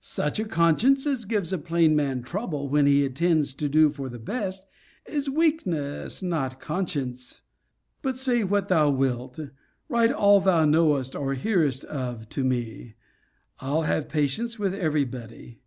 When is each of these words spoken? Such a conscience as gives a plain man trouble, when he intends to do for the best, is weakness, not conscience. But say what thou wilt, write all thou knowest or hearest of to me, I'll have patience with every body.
Such 0.00 0.40
a 0.40 0.44
conscience 0.44 1.06
as 1.06 1.24
gives 1.24 1.52
a 1.52 1.58
plain 1.58 1.94
man 1.94 2.22
trouble, 2.24 2.68
when 2.68 2.86
he 2.86 3.04
intends 3.04 3.54
to 3.54 3.68
do 3.68 3.88
for 3.88 4.08
the 4.08 4.18
best, 4.18 4.66
is 5.06 5.30
weakness, 5.30 6.22
not 6.24 6.58
conscience. 6.58 7.42
But 8.02 8.16
say 8.16 8.42
what 8.42 8.66
thou 8.66 8.90
wilt, 8.90 9.38
write 9.88 10.10
all 10.10 10.40
thou 10.40 10.64
knowest 10.64 11.14
or 11.14 11.34
hearest 11.34 11.84
of 11.84 12.28
to 12.30 12.42
me, 12.42 12.96
I'll 13.60 13.82
have 13.82 14.08
patience 14.08 14.58
with 14.58 14.74
every 14.74 15.04
body. 15.04 15.60